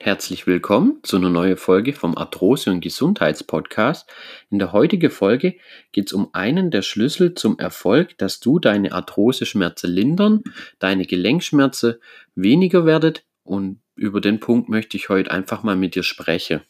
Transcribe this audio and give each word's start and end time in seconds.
Herzlich 0.00 0.46
willkommen 0.46 1.00
zu 1.02 1.16
einer 1.16 1.28
neuen 1.28 1.56
Folge 1.56 1.92
vom 1.92 2.16
Arthrose- 2.16 2.70
und 2.70 2.80
Gesundheitspodcast. 2.80 4.08
In 4.48 4.60
der 4.60 4.72
heutigen 4.72 5.10
Folge 5.10 5.56
geht 5.90 6.06
es 6.06 6.12
um 6.12 6.28
einen 6.32 6.70
der 6.70 6.82
Schlüssel 6.82 7.34
zum 7.34 7.58
Erfolg, 7.58 8.16
dass 8.16 8.38
du 8.38 8.60
deine 8.60 8.92
Arthrose-Schmerzen 8.92 9.90
lindern, 9.90 10.44
deine 10.78 11.04
Gelenkschmerzen 11.04 11.96
weniger 12.36 12.86
werdet 12.86 13.24
und 13.42 13.80
über 13.96 14.20
den 14.20 14.38
Punkt 14.38 14.68
möchte 14.68 14.96
ich 14.96 15.08
heute 15.08 15.32
einfach 15.32 15.64
mal 15.64 15.74
mit 15.74 15.96
dir 15.96 16.04
sprechen. 16.04 16.60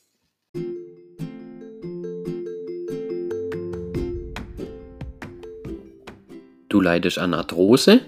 Du 6.71 6.81
leidest 6.81 7.19
an 7.19 7.35
Arthrose, 7.35 8.01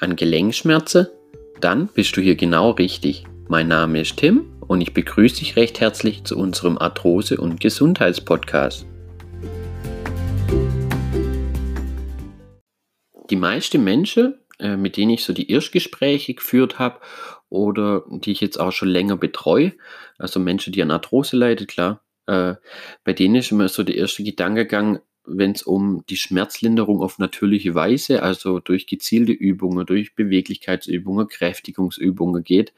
an 0.00 0.16
Gelenkschmerzen, 0.16 1.06
dann 1.60 1.86
bist 1.86 2.16
du 2.16 2.20
hier 2.20 2.34
genau 2.34 2.72
richtig. 2.72 3.29
Mein 3.50 3.66
Name 3.66 4.02
ist 4.02 4.16
Tim 4.16 4.46
und 4.60 4.80
ich 4.80 4.94
begrüße 4.94 5.40
dich 5.40 5.56
recht 5.56 5.80
herzlich 5.80 6.22
zu 6.22 6.38
unserem 6.38 6.78
Arthrose- 6.78 7.38
und 7.38 7.58
Gesundheitspodcast. 7.58 8.86
Die 13.28 13.34
meisten 13.34 13.82
Menschen, 13.82 14.38
äh, 14.60 14.76
mit 14.76 14.96
denen 14.96 15.10
ich 15.10 15.24
so 15.24 15.32
die 15.32 15.50
Erstgespräche 15.50 16.34
geführt 16.34 16.78
habe 16.78 17.00
oder 17.48 18.04
die 18.08 18.30
ich 18.30 18.40
jetzt 18.40 18.60
auch 18.60 18.70
schon 18.70 18.86
länger 18.86 19.16
betreue, 19.16 19.72
also 20.16 20.38
Menschen, 20.38 20.72
die 20.72 20.80
an 20.80 20.92
Arthrose 20.92 21.36
leiden, 21.36 21.66
klar, 21.66 22.04
äh, 22.26 22.54
bei 23.02 23.14
denen 23.14 23.34
ist 23.34 23.50
immer 23.50 23.66
so 23.66 23.82
der 23.82 23.96
erste 23.96 24.22
Gedankengang, 24.22 25.00
wenn 25.36 25.52
es 25.52 25.62
um 25.62 26.04
die 26.08 26.16
Schmerzlinderung 26.16 27.00
auf 27.00 27.18
natürliche 27.18 27.74
Weise, 27.74 28.22
also 28.22 28.60
durch 28.60 28.86
gezielte 28.86 29.32
Übungen, 29.32 29.86
durch 29.86 30.14
Beweglichkeitsübungen, 30.14 31.28
Kräftigungsübungen 31.28 32.44
geht, 32.44 32.72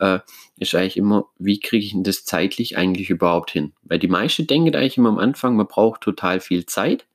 äh, 0.00 0.18
ist 0.58 0.74
eigentlich 0.74 0.96
immer, 0.96 1.26
wie 1.38 1.60
kriege 1.60 1.84
ich 1.84 1.92
denn 1.92 2.04
das 2.04 2.24
zeitlich 2.24 2.76
eigentlich 2.76 3.10
überhaupt 3.10 3.50
hin? 3.50 3.72
Weil 3.82 3.98
die 3.98 4.08
meisten 4.08 4.46
denken 4.46 4.74
eigentlich 4.74 4.98
immer 4.98 5.10
am 5.10 5.18
Anfang, 5.18 5.56
man 5.56 5.68
braucht 5.68 6.00
total 6.00 6.40
viel 6.40 6.66
Zeit. 6.66 7.06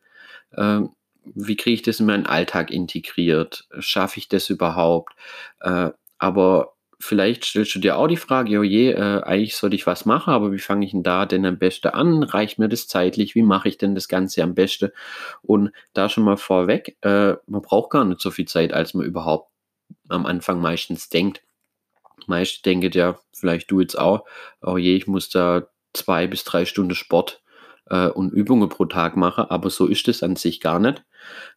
Äh, 0.51 0.81
wie 1.35 1.55
kriege 1.57 1.75
ich 1.75 1.81
das 1.81 1.99
in 1.99 2.05
meinen 2.05 2.25
Alltag 2.25 2.71
integriert? 2.71 3.67
Schaffe 3.79 4.19
ich 4.19 4.29
das 4.29 4.49
überhaupt? 4.49 5.13
Äh, 5.59 5.89
aber 6.17 6.73
vielleicht 6.99 7.45
stellst 7.45 7.75
du 7.75 7.79
dir 7.79 7.97
auch 7.97 8.07
die 8.07 8.17
Frage, 8.17 8.59
oh 8.59 8.63
je, 8.63 8.91
äh, 8.91 9.21
eigentlich 9.23 9.55
sollte 9.55 9.75
ich 9.75 9.85
was 9.85 10.05
machen, 10.05 10.33
aber 10.33 10.51
wie 10.51 10.59
fange 10.59 10.85
ich 10.85 10.91
denn 10.91 11.03
da 11.03 11.25
denn 11.25 11.45
am 11.45 11.59
besten 11.59 11.89
an? 11.89 12.23
Reicht 12.23 12.59
mir 12.59 12.69
das 12.69 12.87
zeitlich? 12.87 13.35
Wie 13.35 13.43
mache 13.43 13.69
ich 13.69 13.77
denn 13.77 13.95
das 13.95 14.07
Ganze 14.07 14.43
am 14.43 14.55
besten? 14.55 14.89
Und 15.41 15.71
da 15.93 16.09
schon 16.09 16.23
mal 16.23 16.37
vorweg, 16.37 16.97
äh, 17.01 17.35
man 17.45 17.61
braucht 17.61 17.91
gar 17.91 18.05
nicht 18.05 18.21
so 18.21 18.31
viel 18.31 18.47
Zeit, 18.47 18.73
als 18.73 18.93
man 18.93 19.05
überhaupt 19.05 19.51
am 20.09 20.25
Anfang 20.25 20.59
meistens 20.59 21.09
denkt. 21.09 21.43
Meist 22.25 22.65
denken 22.65 22.91
ja, 22.91 23.19
vielleicht 23.31 23.69
du 23.71 23.79
jetzt 23.79 23.97
auch, 23.97 24.25
oh 24.61 24.77
je, 24.77 24.95
ich 24.95 25.07
muss 25.07 25.29
da 25.29 25.67
zwei 25.93 26.27
bis 26.27 26.43
drei 26.43 26.65
Stunden 26.65 26.95
Sport 26.95 27.41
äh, 27.89 28.07
und 28.07 28.33
Übungen 28.33 28.69
pro 28.69 28.85
Tag 28.85 29.15
machen, 29.15 29.45
aber 29.49 29.69
so 29.69 29.85
ist 29.85 30.07
es 30.07 30.23
an 30.23 30.35
sich 30.35 30.59
gar 30.59 30.79
nicht. 30.79 31.03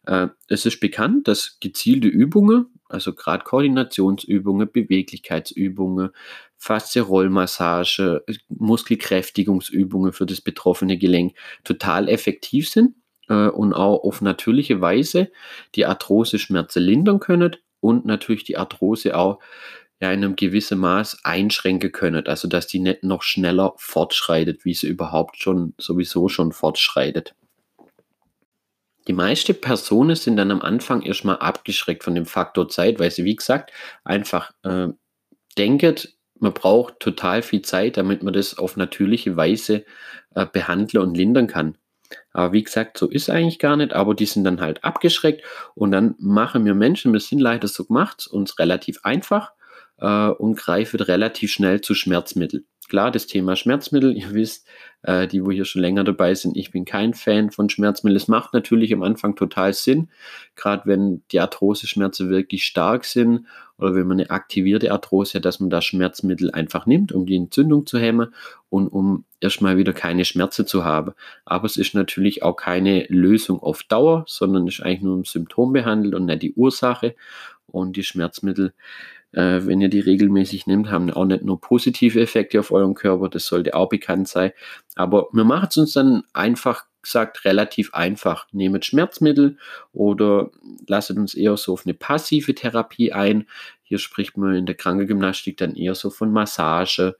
Äh, 0.05 0.27
es 0.47 0.65
ist 0.65 0.79
bekannt, 0.79 1.27
dass 1.27 1.57
gezielte 1.59 2.07
Übungen, 2.07 2.67
also 2.91 3.13
gerade 3.13 3.43
Koordinationsübungen, 3.43 4.71
Beweglichkeitsübungen, 4.71 6.09
Faszie-Rollmassage, 6.57 8.23
Muskelkräftigungsübungen 8.49 10.13
für 10.13 10.25
das 10.25 10.41
betroffene 10.41 10.97
Gelenk 10.97 11.35
total 11.63 12.07
effektiv 12.07 12.69
sind 12.69 12.95
äh, 13.29 13.47
und 13.47 13.73
auch 13.73 14.03
auf 14.03 14.21
natürliche 14.21 14.81
Weise 14.81 15.31
die 15.75 15.85
Arthrose-Schmerzen 15.85 16.83
lindern 16.83 17.19
können 17.19 17.55
und 17.79 18.05
natürlich 18.05 18.43
die 18.43 18.57
Arthrose 18.57 19.17
auch 19.17 19.39
ja, 20.01 20.11
in 20.11 20.23
einem 20.23 20.35
gewissen 20.35 20.79
Maß 20.79 21.23
einschränken 21.23 21.91
können, 21.91 22.25
also 22.25 22.47
dass 22.47 22.67
die 22.67 22.79
nicht 22.79 23.03
noch 23.03 23.21
schneller 23.21 23.73
fortschreitet, 23.77 24.65
wie 24.65 24.73
sie 24.73 24.87
überhaupt 24.87 25.37
schon 25.37 25.73
sowieso 25.77 26.27
schon 26.27 26.51
fortschreitet. 26.51 27.35
Die 29.07 29.13
meisten 29.13 29.59
Personen 29.59 30.15
sind 30.15 30.37
dann 30.37 30.51
am 30.51 30.61
Anfang 30.61 31.01
erstmal 31.01 31.37
abgeschreckt 31.37 32.03
von 32.03 32.15
dem 32.15 32.25
Faktor 32.25 32.69
Zeit, 32.69 32.99
weil 32.99 33.11
sie, 33.11 33.23
wie 33.23 33.35
gesagt, 33.35 33.71
einfach 34.03 34.51
äh, 34.63 34.89
denken, 35.57 35.95
man 36.39 36.53
braucht 36.53 36.99
total 36.99 37.41
viel 37.41 37.61
Zeit, 37.61 37.97
damit 37.97 38.23
man 38.23 38.33
das 38.33 38.57
auf 38.57 38.77
natürliche 38.77 39.37
Weise 39.37 39.85
äh, 40.35 40.45
behandeln 40.45 41.03
und 41.03 41.15
lindern 41.15 41.47
kann. 41.47 41.77
Aber 42.33 42.53
wie 42.53 42.63
gesagt, 42.63 42.97
so 42.97 43.07
ist 43.07 43.29
eigentlich 43.29 43.59
gar 43.59 43.77
nicht, 43.77 43.93
aber 43.93 44.15
die 44.15 44.25
sind 44.25 44.43
dann 44.43 44.61
halt 44.61 44.83
abgeschreckt 44.83 45.43
und 45.75 45.91
dann 45.91 46.15
machen 46.17 46.65
wir 46.65 46.73
Menschen, 46.73 47.13
wir 47.13 47.19
sind 47.19 47.39
leider 47.39 47.67
so 47.67 47.85
gemacht, 47.85 48.27
uns 48.27 48.59
relativ 48.59 48.99
einfach 49.03 49.51
äh, 49.97 50.27
und 50.27 50.55
greifen 50.55 50.99
relativ 50.99 51.51
schnell 51.51 51.81
zu 51.81 51.93
Schmerzmitteln. 51.93 52.65
Klar, 52.91 53.09
das 53.09 53.25
Thema 53.25 53.55
Schmerzmittel, 53.55 54.17
ihr 54.17 54.33
wisst, 54.33 54.67
äh, 55.03 55.25
die, 55.25 55.45
wo 55.45 55.51
hier 55.51 55.63
schon 55.63 55.81
länger 55.81 56.03
dabei 56.03 56.35
sind, 56.35 56.57
ich 56.57 56.71
bin 56.71 56.83
kein 56.83 57.13
Fan 57.13 57.49
von 57.49 57.69
Schmerzmitteln. 57.69 58.17
Es 58.17 58.27
macht 58.27 58.53
natürlich 58.53 58.93
am 58.93 59.01
Anfang 59.01 59.37
total 59.37 59.71
Sinn, 59.71 60.09
gerade 60.57 60.81
wenn 60.87 61.23
die 61.31 61.39
Arthrose-Schmerzen 61.39 62.29
wirklich 62.29 62.65
stark 62.65 63.05
sind 63.05 63.45
oder 63.77 63.95
wenn 63.95 64.07
man 64.07 64.19
eine 64.19 64.29
aktivierte 64.29 64.91
Arthrose 64.91 65.35
hat, 65.35 65.45
dass 65.45 65.61
man 65.61 65.69
da 65.69 65.81
Schmerzmittel 65.81 66.51
einfach 66.51 66.85
nimmt, 66.85 67.13
um 67.13 67.25
die 67.25 67.37
Entzündung 67.37 67.85
zu 67.85 67.97
hemmen 67.97 68.33
und 68.69 68.89
um 68.89 69.23
erstmal 69.39 69.77
wieder 69.77 69.93
keine 69.93 70.25
Schmerzen 70.25 70.67
zu 70.67 70.83
haben. 70.83 71.13
Aber 71.45 71.67
es 71.67 71.77
ist 71.77 71.95
natürlich 71.95 72.43
auch 72.43 72.57
keine 72.57 73.05
Lösung 73.07 73.63
auf 73.63 73.83
Dauer, 73.83 74.25
sondern 74.27 74.67
ist 74.67 74.83
eigentlich 74.83 75.03
nur 75.03 75.15
ein 75.15 75.23
Symptom 75.23 75.71
behandelt 75.71 76.13
und 76.13 76.25
nicht 76.25 76.41
die 76.41 76.53
Ursache. 76.55 77.15
Und 77.67 77.95
die 77.95 78.03
Schmerzmittel 78.03 78.73
äh, 79.33 79.65
wenn 79.65 79.81
ihr 79.81 79.89
die 79.89 79.99
regelmäßig 79.99 80.67
nehmt, 80.67 80.89
haben 80.89 81.09
auch 81.11 81.25
nicht 81.25 81.43
nur 81.43 81.59
positive 81.59 82.19
Effekte 82.19 82.59
auf 82.59 82.71
euren 82.71 82.93
Körper, 82.93 83.29
das 83.29 83.45
sollte 83.45 83.75
auch 83.75 83.89
bekannt 83.89 84.27
sein. 84.27 84.51
Aber 84.95 85.27
wir 85.31 85.43
machen 85.43 85.67
es 85.69 85.77
uns 85.77 85.93
dann 85.93 86.23
einfach 86.33 86.85
gesagt 87.01 87.45
relativ 87.45 87.93
einfach. 87.93 88.47
Nehmt 88.51 88.85
Schmerzmittel 88.85 89.57
oder 89.91 90.51
lasst 90.87 91.11
uns 91.11 91.33
eher 91.33 91.57
so 91.57 91.73
auf 91.73 91.85
eine 91.85 91.93
passive 91.93 92.53
Therapie 92.53 93.11
ein. 93.11 93.47
Hier 93.81 93.97
spricht 93.97 94.37
man 94.37 94.55
in 94.55 94.65
der 94.65 94.75
Krankengymnastik 94.75 95.57
dann 95.57 95.75
eher 95.75 95.95
so 95.95 96.09
von 96.09 96.31
Massage, 96.31 97.17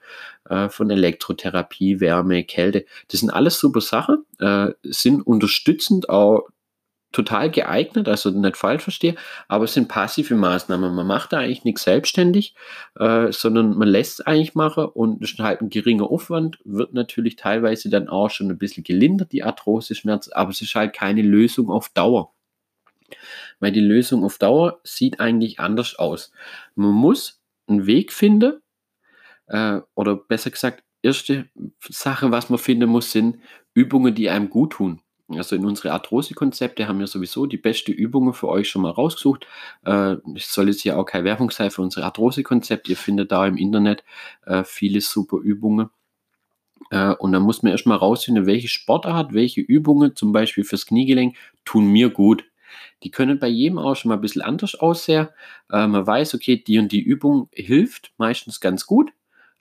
äh, 0.50 0.70
von 0.70 0.90
Elektrotherapie, 0.90 2.00
Wärme, 2.00 2.44
Kälte. 2.44 2.86
Das 3.10 3.20
sind 3.20 3.30
alles 3.30 3.60
super 3.60 3.82
Sachen, 3.82 4.26
äh, 4.40 4.70
sind 4.84 5.26
unterstützend 5.26 6.10
auch 6.10 6.48
total 7.12 7.52
geeignet, 7.52 8.08
also 8.08 8.30
nicht 8.30 8.58
falsch 8.58 8.84
verstehe, 8.84 9.16
aber 9.48 9.66
es 9.66 9.74
sind 9.74 9.88
passive 9.88 10.36
Maßnahmen. 10.36 10.96
Man 10.96 11.08
macht 11.08 11.34
da 11.34 11.40
eigentlich 11.40 11.64
nichts 11.64 11.84
selbstständig, 11.84 12.56
äh, 12.98 13.32
sondern 13.32 13.78
man 13.78 13.88
lässt 13.88 14.20
es 14.20 14.26
eigentlich 14.26 14.56
machen 14.56 14.86
und 14.86 15.22
es 15.22 15.34
ist 15.34 15.40
halt 15.40 15.62
ein 15.62 15.70
geringer 15.70 16.10
Aufwand, 16.10 16.60
wird 16.64 16.94
natürlich 16.94 17.36
teilweise 17.36 17.90
dann 17.90 18.08
auch 18.08 18.30
schon 18.30 18.50
ein 18.50 18.58
bisschen 18.58 18.84
gelindert, 18.84 19.32
die 19.32 19.44
Arthrose-Schmerz, 19.44 20.30
aber 20.30 20.52
es 20.52 20.62
ist 20.62 20.76
halt 20.76 20.94
keine 20.94 21.22
Lösung 21.22 21.70
auf 21.70 21.90
Dauer. 21.90 22.34
Weil 23.60 23.72
die 23.74 23.82
Lösung 23.82 24.24
auf 24.24 24.38
Dauer 24.38 24.80
sieht 24.84 25.20
eigentlich 25.20 25.60
anders 25.60 25.96
aus. 25.96 26.32
Man 26.76 26.92
muss 26.92 27.42
einen 27.68 27.86
Weg 27.86 28.14
finden, 28.14 28.62
äh, 29.48 29.82
oder 29.96 30.16
besser 30.16 30.50
gesagt, 30.50 30.84
erste 31.02 31.50
Sache, 31.90 32.32
was 32.32 32.50
man 32.50 32.60
finden 32.60 32.90
muss, 32.90 33.12
sind 33.12 33.40
Übungen, 33.74 34.16
die 34.16 34.30
einem 34.30 34.50
gut 34.50 34.74
tun. 34.74 35.02
Also 35.38 35.56
in 35.56 35.66
unsere 35.66 35.92
Arthrose-Konzepte 35.94 36.88
haben 36.88 37.00
wir 37.00 37.08
sowieso 37.08 37.46
die 37.46 37.58
beste 37.58 37.92
Übungen 37.92 38.34
für 38.34 38.48
euch 38.48 38.70
schon 38.70 38.82
mal 38.82 38.92
rausgesucht. 38.92 39.48
Äh, 39.86 40.18
es 40.36 40.54
soll 40.54 40.68
jetzt 40.68 40.82
hier 40.82 40.98
auch 40.98 41.06
keine 41.06 41.26
Werbung 41.26 41.52
sein 41.52 41.72
für 41.72 41.82
unsere 41.82 42.06
Arthrose-Konzepte. 42.06 42.92
Ihr 42.92 42.98
findet 42.98 43.32
da 43.32 43.46
im 43.46 43.58
Internet 43.58 44.04
äh, 44.46 44.64
viele 44.64 45.02
super 45.02 45.38
Übungen. 45.38 45.90
Äh, 46.90 47.14
und 47.16 47.32
dann 47.32 47.44
muss 47.44 47.64
man 47.64 47.72
erstmal 47.72 47.98
rausfinden, 47.98 48.46
welche 48.46 48.68
Sportart, 48.68 49.34
welche 49.34 49.62
Übungen, 49.62 50.16
zum 50.16 50.32
Beispiel 50.32 50.64
fürs 50.64 50.86
Kniegelenk, 50.86 51.36
tun 51.66 51.88
mir 51.88 52.10
gut. 52.10 52.44
Die 53.04 53.12
können 53.12 53.40
bei 53.40 53.48
jedem 53.48 53.80
auch 53.80 53.96
schon 53.96 54.10
mal 54.10 54.16
ein 54.16 54.22
bisschen 54.22 54.42
anders 54.42 54.76
aussehen. 54.76 55.30
Äh, 55.72 55.88
man 55.88 56.06
weiß, 56.06 56.36
okay, 56.36 56.58
die 56.58 56.80
und 56.80 56.92
die 56.92 57.02
Übung 57.02 57.50
hilft 57.54 58.14
meistens 58.18 58.60
ganz 58.60 58.86
gut. 58.86 59.12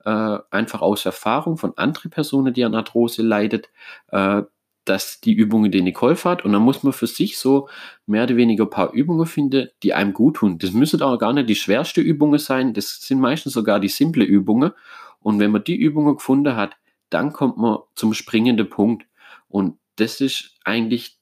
Äh, 0.05 0.39
einfach 0.51 0.81
aus 0.81 1.05
Erfahrung 1.05 1.57
von 1.59 1.77
anderen 1.77 2.11
Personen, 2.11 2.55
die 2.55 2.65
an 2.65 2.75
Arthrose 2.75 3.23
leidet 3.23 3.69
äh, 4.09 4.43
dass 4.85 5.21
die 5.21 5.33
Übungen, 5.33 5.71
die 5.71 5.83
Nicole 5.83 6.17
hat, 6.25 6.45
und 6.45 6.53
dann 6.53 6.63
muss 6.63 6.83
man 6.83 6.93
für 6.93 7.07
sich 7.07 7.39
so 7.39 7.69
mehr 8.07 8.25
oder 8.25 8.37
weniger 8.37 8.65
ein 8.65 8.71
paar 8.71 8.93
Übungen 8.93 9.27
finden, 9.27 9.69
die 9.83 9.95
einem 9.95 10.13
gut 10.13 10.37
tun. 10.37 10.59
Das 10.59 10.73
müssen 10.73 11.03
auch 11.03 11.19
gar 11.19 11.33
nicht 11.33 11.49
die 11.49 11.55
schwerste 11.55 12.01
Übungen 12.01 12.39
sein, 12.39 12.75
das 12.75 13.01
sind 13.01 13.21
meistens 13.21 13.53
sogar 13.53 13.81
die 13.81 13.89
simple 13.89 14.25
Übungen. 14.25 14.73
Und 15.21 15.39
wenn 15.39 15.51
man 15.51 15.65
die 15.65 15.77
Übungen 15.77 16.17
gefunden 16.17 16.57
hat, 16.57 16.77
dann 17.11 17.33
kommt 17.33 17.59
man 17.59 17.79
zum 17.95 18.15
springenden 18.15 18.71
Punkt. 18.71 19.07
Und 19.49 19.77
das 19.97 20.21
ist 20.21 20.57
eigentlich 20.65 21.19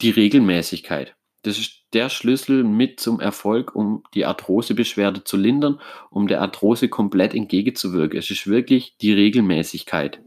die 0.00 0.10
Regelmäßigkeit. 0.10 1.14
Das 1.42 1.58
ist 1.58 1.82
der 1.92 2.08
Schlüssel 2.08 2.64
mit 2.64 3.00
zum 3.00 3.20
Erfolg, 3.20 3.76
um 3.76 4.02
die 4.14 4.24
Arthrosebeschwerde 4.24 5.24
zu 5.24 5.36
lindern, 5.36 5.78
um 6.10 6.26
der 6.26 6.40
Arthrose 6.40 6.88
komplett 6.88 7.34
entgegenzuwirken. 7.34 8.18
Es 8.18 8.30
ist 8.30 8.46
wirklich 8.46 8.96
die 8.96 9.12
Regelmäßigkeit. 9.12 10.23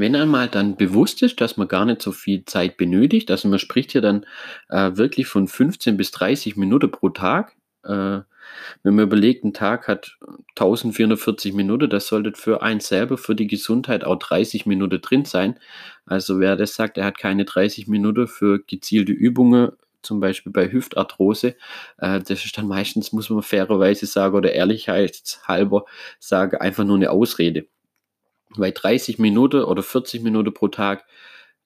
Wenn 0.00 0.16
einmal 0.16 0.48
dann 0.48 0.76
bewusst 0.76 1.22
ist, 1.22 1.40
dass 1.40 1.56
man 1.56 1.68
gar 1.68 1.84
nicht 1.84 2.02
so 2.02 2.12
viel 2.12 2.44
Zeit 2.46 2.76
benötigt, 2.76 3.30
also 3.30 3.48
man 3.48 3.58
spricht 3.58 3.92
hier 3.92 4.00
dann 4.00 4.24
äh, 4.68 4.92
wirklich 4.96 5.26
von 5.26 5.46
15 5.46 5.96
bis 5.96 6.10
30 6.10 6.56
Minuten 6.56 6.90
pro 6.90 7.10
Tag, 7.10 7.54
äh, 7.84 8.20
Wenn 8.82 8.94
man 8.94 9.04
überlegt, 9.06 9.44
ein 9.44 9.52
Tag 9.52 9.88
hat 9.88 10.18
1440 10.56 11.54
Minuten, 11.54 11.88
das 11.90 12.08
sollte 12.08 12.32
für 12.34 12.62
einen 12.62 12.80
selber, 12.80 13.18
für 13.18 13.34
die 13.34 13.46
Gesundheit 13.46 14.04
auch 14.04 14.16
30 14.18 14.66
Minuten 14.66 15.00
drin 15.00 15.24
sein. 15.24 15.58
Also 16.06 16.40
wer 16.40 16.56
das 16.56 16.74
sagt, 16.74 16.98
er 16.98 17.04
hat 17.06 17.18
keine 17.18 17.44
30 17.44 17.86
Minuten 17.88 18.26
für 18.26 18.60
gezielte 18.60 19.12
Übungen, 19.12 19.72
zum 20.02 20.20
Beispiel 20.20 20.52
bei 20.52 20.72
Hüftarthrose, 20.72 21.56
äh, 21.98 22.20
das 22.20 22.44
ist 22.44 22.56
dann 22.58 22.68
meistens, 22.68 23.12
muss 23.12 23.30
man 23.30 23.42
fairerweise 23.42 24.06
sagen 24.06 24.34
oder 24.36 24.52
ehrlichkeitshalber 24.52 25.84
sagen, 26.18 26.56
einfach 26.56 26.84
nur 26.84 26.96
eine 26.96 27.10
Ausrede. 27.10 27.66
Weil 28.56 28.72
30 28.72 29.18
Minuten 29.18 29.62
oder 29.62 29.82
40 29.82 30.22
Minuten 30.22 30.52
pro 30.52 30.68
Tag 30.68 31.04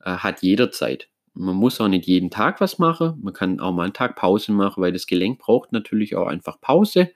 äh, 0.00 0.10
hat 0.10 0.42
jeder 0.42 0.70
Zeit. 0.70 1.08
Man 1.34 1.56
muss 1.56 1.80
auch 1.80 1.88
nicht 1.88 2.06
jeden 2.06 2.30
Tag 2.30 2.60
was 2.60 2.78
machen. 2.78 3.18
Man 3.22 3.34
kann 3.34 3.58
auch 3.58 3.72
mal 3.72 3.84
einen 3.84 3.92
Tag 3.92 4.16
Pause 4.16 4.52
machen, 4.52 4.82
weil 4.82 4.92
das 4.92 5.06
Gelenk 5.06 5.38
braucht 5.38 5.72
natürlich 5.72 6.14
auch 6.14 6.28
einfach 6.28 6.60
Pause. 6.60 7.10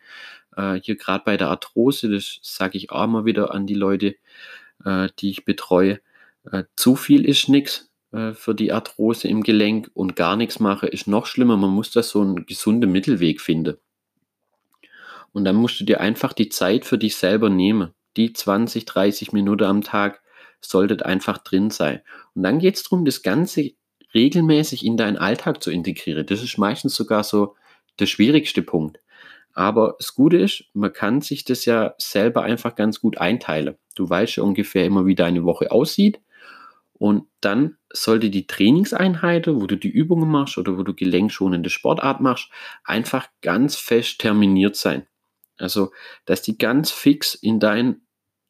Äh, 0.56 0.80
hier 0.82 0.96
gerade 0.96 1.22
bei 1.24 1.36
der 1.36 1.48
Arthrose, 1.50 2.10
das 2.10 2.38
sage 2.42 2.78
ich 2.78 2.90
auch 2.90 3.06
mal 3.06 3.24
wieder 3.24 3.54
an 3.54 3.66
die 3.66 3.74
Leute, 3.74 4.16
äh, 4.84 5.08
die 5.18 5.30
ich 5.30 5.44
betreue. 5.44 6.00
Äh, 6.50 6.64
zu 6.76 6.96
viel 6.96 7.24
ist 7.24 7.48
nichts 7.48 7.90
äh, 8.12 8.32
für 8.32 8.54
die 8.54 8.72
Arthrose 8.72 9.28
im 9.28 9.42
Gelenk 9.42 9.90
und 9.94 10.16
gar 10.16 10.36
nichts 10.36 10.60
machen 10.60 10.88
ist 10.88 11.06
noch 11.06 11.26
schlimmer. 11.26 11.56
Man 11.56 11.70
muss 11.70 11.90
da 11.90 12.02
so 12.02 12.20
einen 12.22 12.46
gesunden 12.46 12.90
Mittelweg 12.90 13.40
finden. 13.40 13.76
Und 15.32 15.44
dann 15.44 15.56
musst 15.56 15.78
du 15.80 15.84
dir 15.84 16.00
einfach 16.00 16.32
die 16.32 16.48
Zeit 16.48 16.84
für 16.84 16.98
dich 16.98 17.16
selber 17.16 17.50
nehmen. 17.50 17.92
Die 18.16 18.32
20, 18.32 18.84
30 18.84 19.32
Minuten 19.32 19.64
am 19.64 19.82
Tag 19.82 20.22
solltet 20.60 21.04
einfach 21.04 21.38
drin 21.38 21.70
sein. 21.70 22.00
Und 22.34 22.42
dann 22.42 22.58
geht 22.58 22.76
es 22.76 22.82
darum, 22.82 23.04
das 23.04 23.22
Ganze 23.22 23.72
regelmäßig 24.14 24.84
in 24.84 24.96
deinen 24.96 25.18
Alltag 25.18 25.62
zu 25.62 25.70
integrieren. 25.70 26.26
Das 26.26 26.42
ist 26.42 26.58
meistens 26.58 26.94
sogar 26.94 27.24
so 27.24 27.54
der 27.98 28.06
schwierigste 28.06 28.62
Punkt. 28.62 28.98
Aber 29.52 29.96
das 29.98 30.14
Gute 30.14 30.36
ist, 30.36 30.64
man 30.72 30.92
kann 30.92 31.20
sich 31.20 31.44
das 31.44 31.64
ja 31.64 31.94
selber 31.98 32.42
einfach 32.42 32.74
ganz 32.74 33.00
gut 33.00 33.18
einteilen. 33.18 33.76
Du 33.96 34.08
weißt 34.08 34.36
ja 34.36 34.44
ungefähr 34.44 34.84
immer, 34.84 35.06
wie 35.06 35.16
deine 35.16 35.44
Woche 35.44 35.72
aussieht. 35.72 36.20
Und 36.92 37.26
dann 37.40 37.76
sollte 37.90 38.30
die 38.30 38.46
Trainingseinheit, 38.46 39.46
wo 39.48 39.66
du 39.66 39.76
die 39.76 39.88
Übungen 39.88 40.30
machst 40.30 40.58
oder 40.58 40.78
wo 40.78 40.82
du 40.82 40.94
gelenkschonende 40.94 41.70
Sportart 41.70 42.20
machst, 42.20 42.50
einfach 42.84 43.28
ganz 43.40 43.76
fest 43.76 44.20
terminiert 44.20 44.76
sein. 44.76 45.06
Also, 45.58 45.90
dass 46.24 46.42
die 46.42 46.58
ganz 46.58 46.90
fix 46.90 47.34
in 47.34 47.60
deinen 47.60 48.06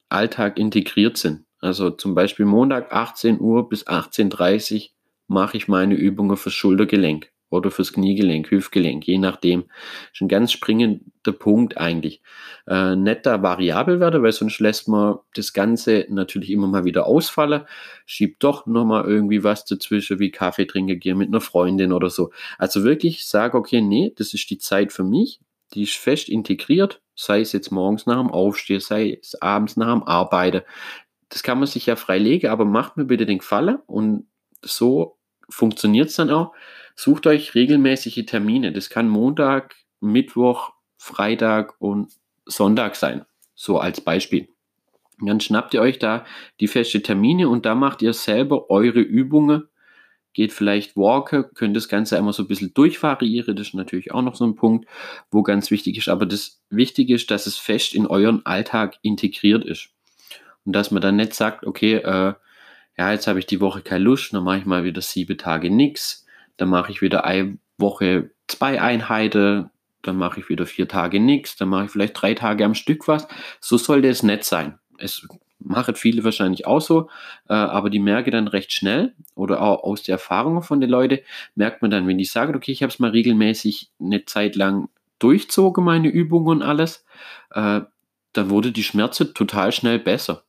Alltag 0.09 0.59
integriert 0.59 1.17
sind. 1.17 1.45
Also 1.61 1.91
zum 1.91 2.15
Beispiel 2.15 2.47
Montag 2.47 2.93
18 2.93 3.41
Uhr 3.41 3.69
bis 3.69 3.87
18.30 3.87 4.75
Uhr 4.75 4.89
mache 5.27 5.57
ich 5.57 5.69
meine 5.69 5.95
Übungen 5.95 6.37
fürs 6.37 6.55
Schultergelenk 6.55 7.31
oder 7.51 7.71
fürs 7.71 7.93
Kniegelenk, 7.93 8.51
Hüftgelenk, 8.51 9.07
je 9.07 9.19
nachdem. 9.19 9.65
Ist 10.13 10.21
ein 10.21 10.29
ganz 10.29 10.53
springender 10.53 11.33
Punkt 11.33 11.79
eigentlich. 11.79 12.23
Äh, 12.67 12.95
nicht 12.95 13.27
da 13.27 13.43
variabel 13.43 14.01
werde, 14.01 14.23
weil 14.23 14.33
sonst 14.33 14.61
lässt 14.61 14.87
man 14.89 15.17
das 15.35 15.53
Ganze 15.53 16.07
natürlich 16.11 16.51
immer 16.51 16.69
mal 16.69 16.85
wieder 16.85 17.07
ausfallen, 17.07 17.63
schiebt 18.07 18.45
doch 18.45 18.67
nochmal 18.67 19.05
irgendwie 19.07 19.45
was 19.45 19.65
dazwischen, 19.65 20.19
wie 20.19 20.31
Kaffee 20.31 20.67
trinken 20.67 21.01
gehen 21.01 21.19
mit 21.19 21.29
einer 21.29 21.41
Freundin 21.41 21.93
oder 21.93 22.11
so. 22.11 22.31
Also 22.59 22.85
wirklich 22.85 23.27
sage, 23.27 23.57
okay, 23.57 23.81
nee, 23.81 24.13
das 24.17 24.35
ist 24.35 24.49
die 24.51 24.59
Zeit 24.59 24.93
für 24.93 25.05
mich, 25.05 25.41
die 25.75 25.83
ist 25.83 25.97
fest 25.97 26.29
integriert, 26.29 27.03
sei 27.15 27.41
es 27.41 27.53
jetzt 27.53 27.71
morgens 27.71 28.07
nach 28.07 28.19
dem 28.19 28.31
Aufstehen, 28.31 28.81
sei 28.81 29.19
es 29.21 29.41
abends 29.41 29.77
nach 29.77 29.93
dem 29.93 30.03
Arbeiten. 30.03 30.63
Das 31.29 31.43
kann 31.43 31.59
man 31.59 31.67
sich 31.67 31.87
ja 31.87 31.97
freilegen, 31.97 32.51
aber 32.51 32.65
macht 32.65 32.97
mir 32.97 33.05
bitte 33.05 33.27
den 33.27 33.39
Gefallen 33.39 33.79
und 33.87 34.27
so 34.63 35.19
funktioniert 35.51 36.09
es 36.09 36.17
dann 36.17 36.31
auch. 36.31 36.53
Sucht 36.95 37.27
euch 37.27 37.55
regelmäßige 37.55 38.25
Termine. 38.27 38.73
Das 38.73 38.91
kann 38.91 39.09
Montag, 39.09 39.77
Mittwoch, 40.01 40.73
Freitag 40.97 41.75
und 41.81 42.13
Sonntag 42.45 42.97
sein. 42.97 43.25
So 43.55 43.79
als 43.79 44.01
Beispiel. 44.01 44.49
dann 45.21 45.41
schnappt 45.41 45.75
ihr 45.75 45.81
euch 45.81 45.99
da 45.99 46.25
die 46.61 46.69
feste 46.69 47.03
Termine 47.03 47.49
und 47.49 47.67
da 47.67 47.75
macht 47.75 48.03
ihr 48.03 48.13
selber 48.13 48.71
eure 48.71 49.01
Übungen. 49.01 49.69
Geht 50.39 50.53
vielleicht 50.53 50.97
walken, 50.97 51.47
könnt 51.55 51.77
das 51.77 51.89
Ganze 51.89 52.17
einmal 52.17 52.33
so 52.33 52.45
ein 52.45 52.47
bisschen 52.47 52.73
durchvariieren. 52.73 53.57
Das 53.57 53.67
ist 53.67 53.75
natürlich 53.75 54.13
auch 54.13 54.23
noch 54.23 54.37
so 54.37 54.47
ein 54.47 54.55
Punkt, 54.55 54.89
wo 55.33 55.43
ganz 55.43 55.73
wichtig 55.73 55.99
ist. 55.99 56.09
Aber 56.09 56.27
das 56.27 56.63
Wichtige 56.71 57.13
ist, 57.13 57.33
dass 57.33 57.49
es 57.49 57.59
fest 57.59 57.93
in 57.93 58.07
euren 58.07 58.47
Alltag 58.47 58.99
integriert 59.03 59.65
ist. 59.65 59.89
Und 60.65 60.75
dass 60.75 60.93
man 60.93 61.03
dann 61.03 61.17
nicht 61.17 61.35
sagt, 61.35 61.67
okay, 61.67 61.95
äh, 61.95 62.35
ja, 62.97 63.13
jetzt 63.13 63.27
habe 63.27 63.41
ich 63.41 63.47
die 63.47 63.61
Woche 63.61 63.81
keine 63.81 64.05
Lust, 64.05 64.33
dann 64.33 64.45
mache 64.45 64.59
ich 64.59 64.65
mal 64.65 64.85
wieder 64.85 65.01
sieben 65.01 65.37
Tage 65.37 65.71
nichts, 65.71 66.25
dann 66.57 66.69
mache 66.69 66.93
ich 66.93 67.03
wieder 67.03 67.25
eine 67.25 67.59
Woche 67.77 68.31
zwei 68.47 68.81
Einheiten, 68.81 69.71
dann 70.03 70.19
mache 70.19 70.39
ich 70.39 70.49
wieder 70.49 70.67
vier 70.67 70.87
Tage 70.87 71.19
nichts, 71.19 71.57
dann 71.57 71.69
mache 71.69 71.87
ich 71.87 71.91
vielleicht 71.91 72.23
drei 72.23 72.35
Tage 72.35 72.65
am 72.65 72.75
Stück 72.77 73.09
was. 73.09 73.27
So 73.61 73.77
sollte 73.77 74.07
es 74.07 74.23
nicht 74.23 74.45
sein. 74.45 74.79
Es 74.99 75.27
machen 75.61 75.95
viele 75.95 76.25
wahrscheinlich 76.25 76.67
auch 76.67 76.81
so, 76.81 77.09
äh, 77.49 77.55
aber 77.55 77.91
die 77.91 77.99
merke 77.99 78.31
dann 78.31 78.49
recht 78.49 78.73
schnell 78.73 79.15
oder 79.35 79.61
auch 79.63 79.83
aus 79.83 80.03
der 80.03 80.15
Erfahrung 80.15 80.63
von 80.63 80.81
den 80.81 80.91
Leuten, 80.91 81.19
merkt 81.55 81.83
man 81.83 81.91
dann, 81.91 82.07
wenn 82.07 82.19
die 82.19 82.25
sagen, 82.25 82.55
okay, 82.55 82.73
ich 82.73 82.83
habe 82.83 82.93
es 82.93 82.99
mal 82.99 83.11
regelmäßig 83.11 83.91
eine 84.01 84.25
Zeit 84.25 84.57
lang 84.57 84.89
durchzogen, 85.19 85.85
meine 85.85 86.09
Übungen 86.09 86.49
und 86.49 86.63
alles, 86.63 87.05
äh, 87.51 87.81
dann 88.33 88.51
wurde 88.51 88.73
die 88.73 88.85
Schmerze 88.85 89.35
total 89.35 89.73
schnell 89.73 89.99
besser. 89.99 90.45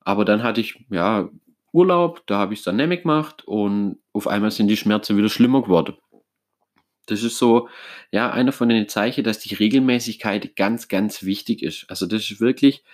Aber 0.00 0.24
dann 0.24 0.42
hatte 0.42 0.60
ich, 0.60 0.84
ja, 0.90 1.28
Urlaub, 1.72 2.26
da 2.26 2.38
habe 2.38 2.54
ich 2.54 2.60
es 2.60 2.64
dann 2.64 2.76
mehr 2.76 2.88
gemacht 2.88 3.46
und 3.46 3.98
auf 4.12 4.26
einmal 4.26 4.50
sind 4.50 4.68
die 4.68 4.76
Schmerzen 4.76 5.16
wieder 5.16 5.28
schlimmer 5.28 5.62
geworden. 5.62 5.96
Das 7.10 7.22
ist 7.22 7.38
so, 7.38 7.68
ja, 8.12 8.30
einer 8.30 8.52
von 8.52 8.68
den 8.68 8.88
Zeichen, 8.88 9.24
dass 9.24 9.38
die 9.38 9.54
Regelmäßigkeit 9.54 10.56
ganz, 10.56 10.88
ganz 10.88 11.22
wichtig 11.22 11.62
ist. 11.62 11.86
Also 11.88 12.06
das 12.06 12.30
ist 12.30 12.40
wirklich 12.40 12.84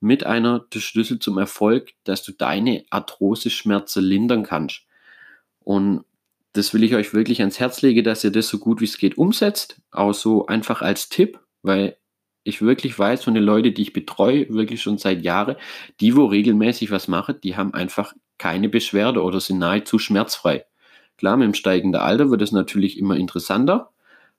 mit 0.00 0.24
einer 0.24 0.60
der 0.72 0.80
Schlüssel 0.80 1.18
zum 1.18 1.38
Erfolg, 1.38 1.92
dass 2.04 2.22
du 2.22 2.32
deine 2.32 2.84
Arthrose-Schmerzen 2.90 4.02
lindern 4.02 4.42
kannst. 4.44 4.82
Und 5.60 6.04
das 6.52 6.72
will 6.72 6.84
ich 6.84 6.94
euch 6.94 7.12
wirklich 7.14 7.40
ans 7.40 7.58
Herz 7.58 7.82
legen, 7.82 8.04
dass 8.04 8.22
ihr 8.22 8.30
das 8.30 8.48
so 8.48 8.58
gut 8.58 8.80
wie 8.80 8.84
es 8.84 8.98
geht 8.98 9.18
umsetzt. 9.18 9.80
Auch 9.90 10.12
so 10.12 10.46
einfach 10.46 10.82
als 10.82 11.08
Tipp, 11.08 11.40
weil 11.62 11.96
ich 12.44 12.62
wirklich 12.62 12.96
weiß 12.96 13.24
von 13.24 13.34
den 13.34 13.42
Leuten, 13.42 13.74
die 13.74 13.82
ich 13.82 13.92
betreue, 13.92 14.48
wirklich 14.50 14.82
schon 14.82 14.98
seit 14.98 15.22
Jahren, 15.22 15.56
die, 16.00 16.14
wo 16.14 16.26
regelmäßig 16.26 16.90
was 16.90 17.08
machen, 17.08 17.36
die 17.42 17.56
haben 17.56 17.74
einfach 17.74 18.12
keine 18.38 18.68
Beschwerde 18.68 19.22
oder 19.22 19.40
sind 19.40 19.58
nahezu 19.58 19.98
schmerzfrei. 19.98 20.64
Klar, 21.16 21.36
mit 21.36 21.46
dem 21.46 21.54
steigenden 21.54 22.00
Alter 22.00 22.30
wird 22.30 22.42
es 22.42 22.52
natürlich 22.52 22.98
immer 22.98 23.16
interessanter. 23.16 23.90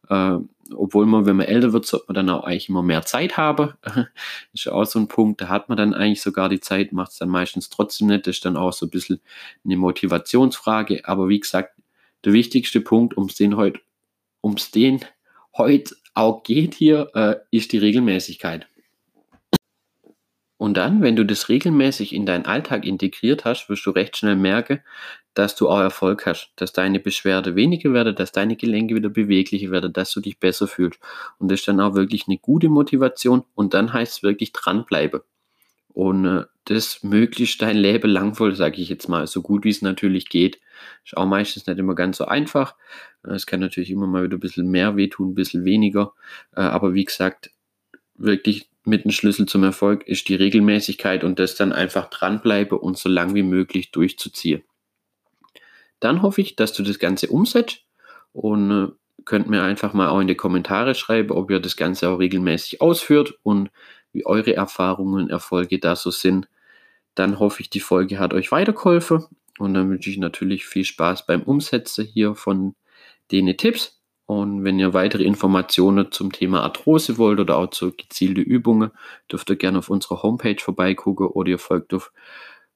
Äh, 0.10 0.38
obwohl 0.74 1.06
man, 1.06 1.26
wenn 1.26 1.36
man 1.36 1.46
älter 1.46 1.74
wird, 1.74 1.86
sollte 1.86 2.06
man 2.08 2.16
dann 2.16 2.30
auch 2.30 2.44
eigentlich 2.44 2.70
immer 2.70 2.82
mehr 2.82 3.04
Zeit 3.04 3.38
haben. 3.38 3.74
ist 4.54 4.66
ja 4.66 4.72
auch 4.72 4.86
so 4.86 5.00
ein 5.00 5.08
Punkt, 5.08 5.42
da 5.42 5.50
hat 5.50 5.70
man 5.70 5.78
dann 5.78 5.94
eigentlich 5.94 6.22
sogar 6.22 6.50
die 6.50 6.60
Zeit, 6.60 6.92
macht 6.92 7.12
es 7.12 7.18
dann 7.18 7.30
meistens 7.30 7.70
trotzdem 7.70 8.08
nicht. 8.08 8.28
Das 8.28 8.38
ist 8.38 8.46
dann 8.46 8.58
auch 8.58 8.74
so 8.74 8.86
ein 8.86 8.90
bisschen 8.90 9.22
eine 9.64 9.78
Motivationsfrage. 9.78 11.08
Aber 11.08 11.30
wie 11.30 11.40
gesagt, 11.40 11.76
der 12.24 12.34
wichtigste 12.34 12.82
Punkt, 12.82 13.16
um 13.16 13.28
den 13.28 13.58
heute, 13.58 13.80
um 14.42 14.56
den 14.74 15.02
heute 15.56 15.96
auch 16.14 16.44
geht 16.44 16.74
hier, 16.74 17.10
äh, 17.14 17.36
ist 17.52 17.72
die 17.72 17.78
Regelmäßigkeit. 17.78 18.68
Und 20.58 20.78
dann, 20.78 21.02
wenn 21.02 21.16
du 21.18 21.26
das 21.26 21.50
regelmäßig 21.50 22.14
in 22.14 22.26
deinen 22.26 22.46
Alltag 22.46 22.86
integriert 22.86 23.44
hast, 23.44 23.70
wirst 23.70 23.86
du 23.86 23.92
recht 23.92 24.16
schnell 24.16 24.38
merken, 24.38 24.80
dass 25.34 25.56
du 25.56 25.70
auch 25.70 25.80
Erfolg 25.80 26.26
hast, 26.26 26.54
dass 26.56 26.72
deine 26.72 27.00
Beschwerde 27.00 27.56
weniger 27.56 27.92
werden, 27.94 28.16
dass 28.16 28.32
deine 28.32 28.56
Gelenke 28.56 28.96
wieder 28.96 29.10
beweglicher 29.10 29.70
werden, 29.70 29.92
dass 29.92 30.12
du 30.12 30.22
dich 30.22 30.40
besser 30.40 30.68
fühlst. 30.68 31.00
Und 31.40 31.52
das 31.52 31.60
ist 31.60 31.68
dann 31.68 31.82
auch 31.82 31.94
wirklich 31.94 32.28
eine 32.28 32.38
gute 32.38 32.70
Motivation 32.70 33.44
und 33.54 33.74
dann 33.74 33.92
heißt 33.92 34.18
es 34.18 34.24
wirklich 34.24 34.54
dranbleiben. 34.54 35.22
Und 35.90 36.26
äh, 36.26 36.46
das 36.66 37.04
möglichst 37.04 37.62
dein 37.62 37.78
Leben 37.78 38.10
lang 38.10 38.34
voll, 38.34 38.56
sage 38.56 38.82
ich 38.82 38.90
jetzt 38.90 39.08
mal, 39.08 39.28
so 39.28 39.42
gut 39.42 39.66
wie 39.66 39.70
es 39.70 39.82
natürlich 39.82 40.30
geht. 40.30 40.60
Ist 41.06 41.16
auch 41.16 41.26
meistens 41.26 41.68
nicht 41.68 41.80
immer 41.80 41.96
ganz 41.96 42.18
so 42.18 42.26
einfach. 42.26 42.76
Es 43.24 43.46
kann 43.46 43.60
natürlich 43.60 43.92
immer 43.92 44.08
mal 44.08 44.24
wieder 44.24 44.38
ein 44.38 44.42
bisschen 44.42 44.70
mehr 44.70 44.96
wehtun, 44.96 45.32
ein 45.32 45.36
bisschen 45.36 45.66
weniger. 45.66 46.14
Äh, 46.56 46.62
aber 46.62 46.94
wie 46.94 47.06
gesagt, 47.06 47.52
wirklich 48.16 48.70
mit 48.86 49.04
dem 49.04 49.12
Schlüssel 49.12 49.46
zum 49.46 49.64
Erfolg 49.64 50.08
ist 50.08 50.30
die 50.30 50.36
Regelmäßigkeit 50.36 51.24
und 51.24 51.40
das 51.40 51.56
dann 51.56 51.74
einfach 51.74 52.10
dranbleiben 52.10 52.78
und 52.78 52.98
so 52.98 53.10
lang 53.10 53.36
wie 53.36 53.44
möglich 53.44 53.92
durchzuziehen. 53.92 54.64
Dann 56.00 56.22
hoffe 56.22 56.42
ich, 56.42 56.56
dass 56.56 56.74
du 56.74 56.84
das 56.84 57.00
Ganze 57.00 57.28
umsetzt 57.28 57.84
und 58.34 58.72
äh, 58.72 58.88
könnt 59.24 59.50
mir 59.50 59.64
einfach 59.64 59.94
mal 59.94 60.10
auch 60.10 60.20
in 60.20 60.28
die 60.28 60.36
Kommentare 60.36 60.94
schreiben, 60.94 61.32
ob 61.32 61.50
ihr 61.50 61.60
das 61.60 61.78
Ganze 61.78 62.10
auch 62.10 62.20
regelmäßig 62.20 62.82
ausführt 62.82 63.38
und 63.44 63.72
wie 64.12 64.26
eure 64.26 64.56
Erfahrungen 64.56 65.24
und 65.24 65.30
Erfolge 65.30 65.80
da 65.80 65.96
so 65.96 66.12
sind. 66.12 66.48
Dann 67.16 67.40
hoffe 67.40 67.62
ich, 67.62 67.70
die 67.70 67.80
Folge 67.80 68.20
hat 68.20 68.34
euch 68.34 68.52
weitergeholfen 68.52 69.26
und 69.58 69.74
dann 69.74 69.90
wünsche 69.90 70.10
ich 70.10 70.18
natürlich 70.18 70.66
viel 70.66 70.86
Spaß 70.86 71.26
beim 71.26 71.44
Umsetzen 71.44 72.06
hier 72.06 72.36
von 72.36 72.76
den 73.32 73.56
Tipps. 73.58 74.02
Und 74.28 74.64
wenn 74.64 74.80
ihr 74.80 74.94
weitere 74.94 75.24
Informationen 75.24 76.12
zum 76.12 76.32
Thema 76.32 76.64
Arthrose 76.64 77.18
wollt 77.18 77.40
oder 77.40 77.58
auch 77.58 77.70
zu 77.70 77.92
gezielte 77.92 78.42
Übungen, 78.42 78.92
dürft 79.32 79.50
ihr 79.52 79.56
gerne 79.56 79.80
auf 79.80 79.90
unserer 79.90 80.24
Homepage 80.24 80.58
vorbeigucken 80.60 81.28
oder 81.28 81.50
ihr 81.52 81.60
folgt 81.60 81.94
auf 81.94 82.12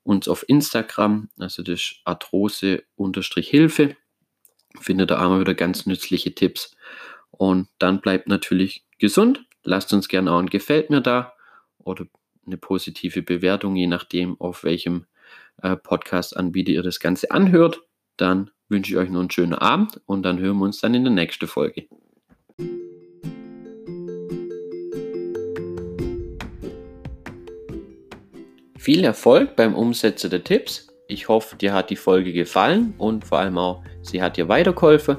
uns 0.03 0.27
auf 0.27 0.47
Instagram, 0.47 1.29
also 1.37 1.63
das 1.63 1.95
Arthrose-Hilfe. 2.05 3.95
Findet 4.79 5.11
ihr 5.11 5.19
einmal 5.19 5.39
wieder 5.41 5.55
ganz 5.55 5.85
nützliche 5.85 6.33
Tipps. 6.33 6.75
Und 7.31 7.67
dann 7.79 8.01
bleibt 8.01 8.27
natürlich 8.27 8.85
gesund. 8.97 9.45
Lasst 9.63 9.93
uns 9.93 10.07
gerne 10.07 10.31
auch 10.31 10.39
ein 10.39 10.49
Gefällt 10.49 10.89
mir 10.89 11.01
da 11.01 11.33
oder 11.77 12.05
eine 12.45 12.57
positive 12.57 13.21
Bewertung, 13.21 13.75
je 13.75 13.87
nachdem, 13.87 14.39
auf 14.39 14.63
welchem 14.63 15.05
äh, 15.61 15.75
Podcast-Anbieter 15.75 16.71
ihr 16.71 16.83
das 16.83 16.99
Ganze 16.99 17.31
anhört. 17.31 17.81
Dann 18.17 18.51
wünsche 18.69 18.93
ich 18.93 18.97
euch 18.97 19.09
noch 19.09 19.19
einen 19.19 19.31
schönen 19.31 19.53
Abend 19.53 19.99
und 20.05 20.23
dann 20.23 20.39
hören 20.39 20.57
wir 20.57 20.65
uns 20.65 20.79
dann 20.79 20.93
in 20.93 21.03
der 21.03 21.13
nächsten 21.13 21.47
Folge. 21.47 21.87
Viel 28.77 29.03
Erfolg 29.03 29.55
beim 29.55 29.75
Umsetzen 29.75 30.29
der 30.29 30.43
Tipps. 30.43 30.87
Ich 31.07 31.27
hoffe, 31.27 31.57
dir 31.57 31.73
hat 31.73 31.89
die 31.89 31.95
Folge 31.95 32.31
gefallen 32.31 32.93
und 32.97 33.25
vor 33.25 33.39
allem 33.39 33.57
auch, 33.57 33.83
sie 34.01 34.21
hat 34.21 34.37
dir 34.37 34.47
weitergeholfen. 34.47 35.17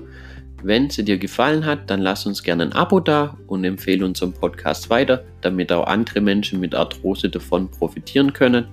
Wenn 0.63 0.91
sie 0.91 1.05
dir 1.05 1.19
gefallen 1.19 1.65
hat, 1.65 1.91
dann 1.91 2.01
lass 2.01 2.27
uns 2.27 2.43
gerne 2.43 2.65
ein 2.65 2.73
Abo 2.73 3.01
da 3.01 3.37
und 3.47 3.65
empfehle 3.65 4.05
unseren 4.05 4.33
Podcast 4.33 4.91
weiter, 4.91 5.25
damit 5.41 5.73
auch 5.73 5.87
andere 5.87 6.21
Menschen 6.21 6.61
mit 6.61 6.75
Arthrose 6.75 7.29
davon 7.29 7.71
profitieren 7.71 8.33
können. 8.33 8.67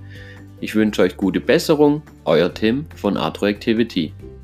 Ich 0.59 0.75
wünsche 0.75 1.01
euch 1.01 1.15
gute 1.15 1.39
Besserung, 1.39 2.01
euer 2.25 2.53
Tim 2.53 2.85
von 2.95 3.17
Arthroactivity. 3.17 4.05
Activity. 4.05 4.36